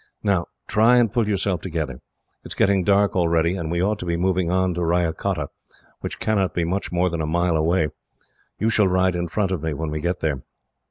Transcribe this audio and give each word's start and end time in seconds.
Now, 0.23 0.47
try 0.67 0.97
and 0.97 1.13
pull 1.13 1.27
yourself 1.27 1.61
together. 1.61 1.93
It 2.43 2.47
is 2.47 2.55
getting 2.55 2.83
dark 2.83 3.15
already, 3.15 3.55
and 3.55 3.69
we 3.69 3.83
ought 3.83 3.99
to 3.99 4.05
be 4.07 4.17
moving 4.17 4.49
on 4.49 4.73
to 4.73 4.81
Ryacotta, 4.81 5.49
which 5.99 6.19
cannot 6.19 6.55
be 6.55 6.63
much 6.63 6.91
more 6.91 7.11
than 7.11 7.21
a 7.21 7.27
mile 7.27 7.55
away. 7.55 7.89
You 8.57 8.71
shall 8.71 8.87
ride 8.87 9.15
in 9.15 9.27
front 9.27 9.51
of 9.51 9.61
me, 9.61 9.75
when 9.75 9.91
we 9.91 10.01
get 10.01 10.19
there." 10.19 10.41